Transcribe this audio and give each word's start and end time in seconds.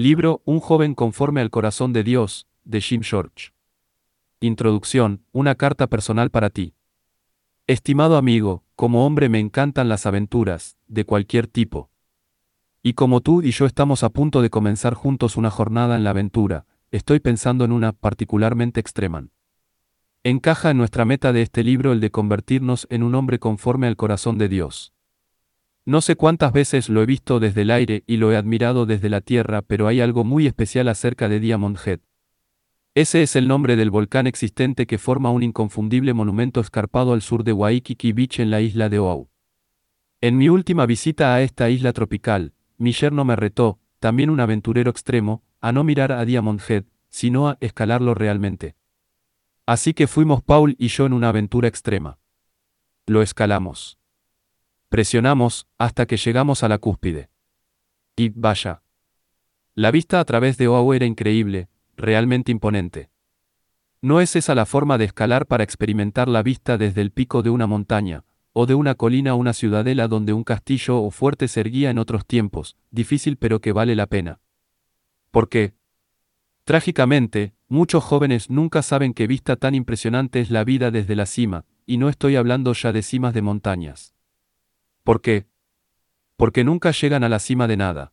Libro 0.00 0.42
Un 0.44 0.60
joven 0.60 0.94
conforme 0.94 1.40
al 1.40 1.50
corazón 1.50 1.92
de 1.92 2.04
Dios, 2.04 2.46
de 2.62 2.80
Jim 2.80 3.02
George. 3.02 3.50
Introducción, 4.38 5.24
una 5.32 5.56
carta 5.56 5.88
personal 5.88 6.30
para 6.30 6.50
ti. 6.50 6.72
Estimado 7.66 8.16
amigo, 8.16 8.62
como 8.76 9.04
hombre 9.04 9.28
me 9.28 9.40
encantan 9.40 9.88
las 9.88 10.06
aventuras, 10.06 10.76
de 10.86 11.04
cualquier 11.04 11.48
tipo. 11.48 11.90
Y 12.80 12.92
como 12.92 13.22
tú 13.22 13.42
y 13.42 13.50
yo 13.50 13.66
estamos 13.66 14.04
a 14.04 14.10
punto 14.10 14.40
de 14.40 14.50
comenzar 14.50 14.94
juntos 14.94 15.36
una 15.36 15.50
jornada 15.50 15.96
en 15.96 16.04
la 16.04 16.10
aventura, 16.10 16.64
estoy 16.92 17.18
pensando 17.18 17.64
en 17.64 17.72
una 17.72 17.90
particularmente 17.90 18.78
extrema. 18.78 19.26
Encaja 20.22 20.70
en 20.70 20.78
nuestra 20.78 21.06
meta 21.06 21.32
de 21.32 21.42
este 21.42 21.64
libro 21.64 21.90
el 21.90 21.98
de 21.98 22.12
convertirnos 22.12 22.86
en 22.88 23.02
un 23.02 23.16
hombre 23.16 23.40
conforme 23.40 23.88
al 23.88 23.96
corazón 23.96 24.38
de 24.38 24.48
Dios. 24.48 24.92
No 25.88 26.02
sé 26.02 26.16
cuántas 26.16 26.52
veces 26.52 26.90
lo 26.90 27.00
he 27.00 27.06
visto 27.06 27.40
desde 27.40 27.62
el 27.62 27.70
aire 27.70 28.04
y 28.06 28.18
lo 28.18 28.30
he 28.30 28.36
admirado 28.36 28.84
desde 28.84 29.08
la 29.08 29.22
tierra, 29.22 29.62
pero 29.62 29.86
hay 29.86 30.02
algo 30.02 30.22
muy 30.22 30.46
especial 30.46 30.86
acerca 30.86 31.30
de 31.30 31.40
Diamond 31.40 31.78
Head. 31.82 32.00
Ese 32.94 33.22
es 33.22 33.36
el 33.36 33.48
nombre 33.48 33.74
del 33.74 33.90
volcán 33.90 34.26
existente 34.26 34.86
que 34.86 34.98
forma 34.98 35.30
un 35.30 35.42
inconfundible 35.42 36.12
monumento 36.12 36.60
escarpado 36.60 37.14
al 37.14 37.22
sur 37.22 37.42
de 37.42 37.54
Waikiki 37.54 38.12
Beach 38.12 38.38
en 38.38 38.50
la 38.50 38.60
isla 38.60 38.90
de 38.90 38.98
Oahu. 38.98 39.30
En 40.20 40.36
mi 40.36 40.50
última 40.50 40.84
visita 40.84 41.34
a 41.34 41.40
esta 41.40 41.70
isla 41.70 41.94
tropical, 41.94 42.52
mi 42.76 42.92
yerno 42.92 43.24
me 43.24 43.34
retó, 43.34 43.80
también 43.98 44.28
un 44.28 44.40
aventurero 44.40 44.90
extremo, 44.90 45.42
a 45.62 45.72
no 45.72 45.84
mirar 45.84 46.12
a 46.12 46.26
Diamond 46.26 46.60
Head, 46.68 46.84
sino 47.08 47.48
a 47.48 47.56
escalarlo 47.62 48.12
realmente. 48.12 48.76
Así 49.64 49.94
que 49.94 50.06
fuimos 50.06 50.42
Paul 50.42 50.76
y 50.78 50.88
yo 50.88 51.06
en 51.06 51.14
una 51.14 51.30
aventura 51.30 51.66
extrema. 51.66 52.18
Lo 53.06 53.22
escalamos. 53.22 53.97
Presionamos, 54.88 55.66
hasta 55.76 56.06
que 56.06 56.16
llegamos 56.16 56.62
a 56.62 56.68
la 56.68 56.78
cúspide. 56.78 57.28
Y 58.16 58.30
vaya. 58.30 58.82
La 59.74 59.90
vista 59.90 60.18
a 60.18 60.24
través 60.24 60.56
de 60.56 60.66
Oahu 60.66 60.94
era 60.94 61.04
increíble, 61.04 61.68
realmente 61.96 62.52
imponente. 62.52 63.10
No 64.00 64.20
es 64.20 64.34
esa 64.34 64.54
la 64.54 64.64
forma 64.64 64.96
de 64.96 65.04
escalar 65.04 65.46
para 65.46 65.62
experimentar 65.62 66.28
la 66.28 66.42
vista 66.42 66.78
desde 66.78 67.02
el 67.02 67.10
pico 67.10 67.42
de 67.42 67.50
una 67.50 67.66
montaña, 67.66 68.24
o 68.52 68.64
de 68.64 68.74
una 68.74 68.94
colina 68.94 69.32
a 69.32 69.34
una 69.34 69.52
ciudadela 69.52 70.08
donde 70.08 70.32
un 70.32 70.42
castillo 70.42 71.02
o 71.02 71.10
fuerte 71.10 71.48
se 71.48 71.60
erguía 71.60 71.90
en 71.90 71.98
otros 71.98 72.24
tiempos, 72.24 72.76
difícil 72.90 73.36
pero 73.36 73.60
que 73.60 73.72
vale 73.72 73.94
la 73.94 74.06
pena. 74.06 74.40
¿Por 75.30 75.48
qué? 75.48 75.74
Trágicamente, 76.64 77.54
muchos 77.68 78.02
jóvenes 78.02 78.48
nunca 78.50 78.82
saben 78.82 79.12
qué 79.12 79.26
vista 79.26 79.56
tan 79.56 79.74
impresionante 79.74 80.40
es 80.40 80.50
la 80.50 80.64
vida 80.64 80.90
desde 80.90 81.14
la 81.14 81.26
cima, 81.26 81.66
y 81.84 81.98
no 81.98 82.08
estoy 82.08 82.36
hablando 82.36 82.72
ya 82.72 82.92
de 82.92 83.02
cimas 83.02 83.34
de 83.34 83.42
montañas. 83.42 84.14
¿Por 85.08 85.22
qué? 85.22 85.46
Porque 86.36 86.64
nunca 86.64 86.90
llegan 86.90 87.24
a 87.24 87.30
la 87.30 87.38
cima 87.38 87.66
de 87.66 87.78
nada. 87.78 88.12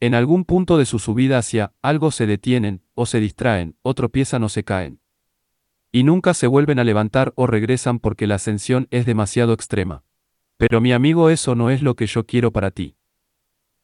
En 0.00 0.16
algún 0.16 0.44
punto 0.44 0.76
de 0.76 0.84
su 0.84 0.98
subida 0.98 1.38
hacia 1.38 1.74
algo 1.80 2.10
se 2.10 2.26
detienen, 2.26 2.82
o 2.94 3.06
se 3.06 3.20
distraen, 3.20 3.76
o 3.82 3.94
tropiezan 3.94 4.42
o 4.42 4.48
se 4.48 4.64
caen. 4.64 4.98
Y 5.92 6.02
nunca 6.02 6.34
se 6.34 6.48
vuelven 6.48 6.80
a 6.80 6.82
levantar 6.82 7.32
o 7.36 7.46
regresan 7.46 8.00
porque 8.00 8.26
la 8.26 8.34
ascensión 8.34 8.88
es 8.90 9.06
demasiado 9.06 9.52
extrema. 9.52 10.02
Pero 10.56 10.80
mi 10.80 10.92
amigo, 10.92 11.30
eso 11.30 11.54
no 11.54 11.70
es 11.70 11.82
lo 11.82 11.94
que 11.94 12.08
yo 12.08 12.26
quiero 12.26 12.50
para 12.50 12.72
ti. 12.72 12.96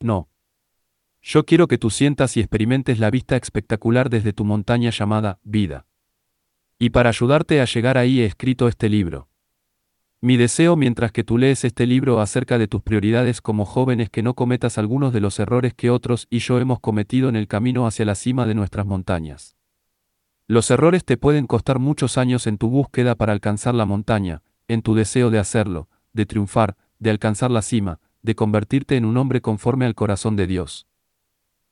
No. 0.00 0.28
Yo 1.22 1.47
quiero 1.47 1.69
que 1.69 1.78
tú 1.78 1.88
sientas 1.88 2.36
y 2.36 2.41
experimentes 2.41 2.98
la 2.98 3.12
vista 3.12 3.36
espectacular 3.36 4.10
desde 4.10 4.32
tu 4.32 4.44
montaña 4.44 4.91
llamada 4.91 5.38
vida. 5.44 5.86
Y 6.80 6.91
para 6.91 7.10
ayudarte 7.10 7.60
a 7.60 7.64
llegar 7.64 7.97
ahí 7.97 8.22
he 8.22 8.25
escrito 8.25 8.66
este 8.66 8.88
libro. 8.88 9.27
Mi 10.20 10.36
deseo 10.36 10.74
mientras 10.74 11.12
que 11.12 11.22
tú 11.22 11.38
lees 11.38 11.64
este 11.64 11.86
libro 11.86 12.20
acerca 12.20 12.58
de 12.58 12.66
tus 12.66 12.83
prioridades 12.83 13.41
como 13.41 13.64
joven 13.64 14.00
es 14.00 14.11
que 14.11 14.25
no 14.25 14.34
cometas 14.34 14.77
algunos 14.77 15.12
de 15.12 15.20
los 15.20 15.38
errores 15.38 15.75
que 15.75 15.91
otros 15.91 16.27
y 16.28 16.41
yo 16.41 16.58
hemos 16.58 16.80
cometido 16.80 17.28
en 17.28 17.36
el 17.36 17.47
camino 17.47 17.86
hacia 17.86 18.05
la 18.05 18.16
cima 18.16 18.44
de 18.44 18.56
nuestras 18.56 18.84
montañas. 18.84 19.56
Los 20.48 20.72
errores 20.72 21.05
te 21.05 21.19
pueden 21.19 21.47
costar 21.47 21.78
muchos 21.78 22.19
años 22.19 22.48
en 22.48 22.58
tu 22.58 22.69
búsqueda 22.69 23.14
para 23.14 23.33
alcanzar 23.33 23.77
la 23.77 23.84
montaña, 23.84 24.42
en 24.66 24.83
tu 24.83 24.97
deseo 24.97 25.31
de 25.31 25.38
hacerlo, 25.38 25.88
de 26.12 26.26
triunfar, 26.26 26.76
de 26.98 27.10
alcanzar 27.10 27.53
la 27.53 27.62
cima, 27.62 28.00
de 28.22 28.34
convertirte 28.34 28.97
en 28.97 29.04
un 29.04 29.19
hombre 29.19 29.41
conforme 29.41 29.87
al 29.87 29.94
corazón 29.94 30.34
de 30.34 30.48
Dios. 30.48 30.88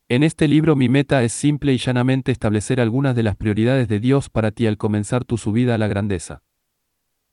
En 0.07 0.23
este 0.23 0.47
libro 0.47 0.77
mi 0.77 0.87
meta 0.87 1.21
es 1.21 1.33
simple 1.33 1.73
y 1.73 1.79
llanamente 1.79 2.31
establecer 2.31 2.79
algunas 2.79 3.13
de 3.13 3.23
las 3.23 3.35
prioridades 3.35 3.89
de 3.89 3.99
Dios 3.99 4.29
para 4.29 4.51
ti 4.51 4.67
al 4.67 4.77
comenzar 4.77 5.25
tu 5.25 5.37
subida 5.37 5.75
a 5.75 5.77
la 5.77 5.89
grandeza. 5.89 6.43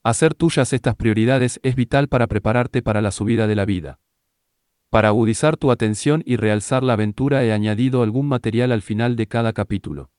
Hacer 0.07 0.35
tuyas 0.35 0.75
estas 0.75 0.97
prioridades 0.97 1.59
es 1.63 1.77
vital 1.77 2.09
para 2.09 2.27
prepararte 2.27 2.83
para 2.83 3.01
la 3.01 3.11
subida 3.11 3.47
de 3.47 3.55
la 3.55 3.65
vida. 3.65 4.01
Para 4.91 5.09
agudizar 5.09 5.57
tu 5.57 5.71
atención 5.71 6.23
y 6.27 6.37
realzar 6.37 6.83
la 6.83 6.93
aventura 6.93 7.43
he 7.43 7.55
añadido 7.55 8.03
algún 8.03 8.29
material 8.29 8.71
al 8.71 8.83
final 8.83 9.17
de 9.17 9.27
cada 9.29 9.55
capítulo. 9.55 10.11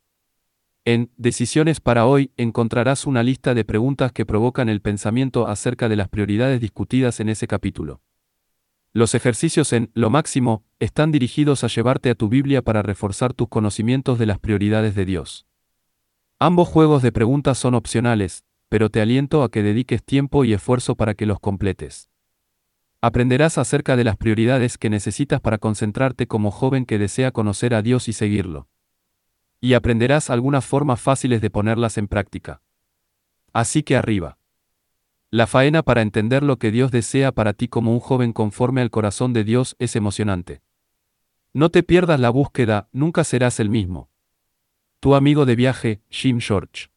En 0.85 1.11
Decisiones 1.17 1.81
para 1.81 2.07
hoy 2.07 2.31
encontrarás 2.35 3.05
una 3.05 3.21
lista 3.21 3.53
de 3.53 3.63
preguntas 3.63 4.11
que 4.11 4.25
provocan 4.25 4.69
el 4.69 4.81
pensamiento 4.81 5.47
acerca 5.47 5.87
de 5.87 5.97
las 5.97 6.09
prioridades 6.09 6.59
discutidas 6.59 7.19
en 7.19 7.29
ese 7.29 7.45
capítulo. 7.45 8.01
Los 8.91 9.13
ejercicios 9.13 9.71
en 9.71 9.91
Lo 9.93 10.09
máximo 10.09 10.63
están 10.79 11.11
dirigidos 11.11 11.63
a 11.63 11.67
llevarte 11.67 12.09
a 12.09 12.15
tu 12.15 12.27
Biblia 12.27 12.63
para 12.63 12.81
reforzar 12.81 13.33
tus 13.33 13.49
conocimientos 13.49 14.17
de 14.17 14.25
las 14.25 14.39
prioridades 14.39 14.95
de 14.95 15.05
Dios. 15.05 15.45
Ambos 16.39 16.69
juegos 16.69 17.03
de 17.03 17.11
preguntas 17.11 17.59
son 17.59 17.75
opcionales, 17.75 18.43
pero 18.69 18.89
te 18.89 19.01
aliento 19.01 19.43
a 19.43 19.51
que 19.51 19.63
dediques 19.63 20.03
tiempo 20.03 20.43
y 20.45 20.53
esfuerzo 20.53 20.95
para 20.95 21.13
que 21.13 21.25
los 21.25 21.39
completes. 21.39 22.09
Aprenderás 23.01 23.57
acerca 23.57 23.95
de 23.95 24.03
las 24.03 24.17
prioridades 24.17 24.77
que 24.77 24.89
necesitas 24.89 25.39
para 25.39 25.57
concentrarte 25.57 26.27
como 26.27 26.51
joven 26.51 26.85
que 26.85 26.97
desea 26.97 27.31
conocer 27.31 27.73
a 27.73 27.81
Dios 27.81 28.07
y 28.07 28.13
seguirlo. 28.13 28.67
Y 29.61 29.73
aprenderás 29.73 30.29
algunas 30.29 30.65
formas 30.65 30.99
fáciles 30.99 31.41
de 31.41 31.49
ponerlas 31.49 31.97
en 31.97 32.07
práctica. 32.07 32.61
Así 33.53 33.83
que 33.83 33.95
arriba. 33.95 34.37
La 35.29 35.47
faena 35.47 35.83
para 35.83 36.01
entender 36.01 36.43
lo 36.43 36.57
que 36.57 36.71
Dios 36.71 36.91
desea 36.91 37.31
para 37.31 37.53
ti 37.53 37.67
como 37.67 37.93
un 37.93 37.99
joven 37.99 38.33
conforme 38.33 38.81
al 38.81 38.89
corazón 38.89 39.33
de 39.33 39.43
Dios 39.43 39.75
es 39.79 39.95
emocionante. 39.95 40.61
No 41.53 41.69
te 41.69 41.83
pierdas 41.83 42.19
la 42.19 42.29
búsqueda, 42.29 42.89
nunca 42.91 43.23
serás 43.23 43.59
el 43.59 43.69
mismo. 43.69 44.09
Tu 44.99 45.15
amigo 45.15 45.45
de 45.45 45.55
viaje, 45.55 46.01
Jim 46.09 46.39
George. 46.39 46.87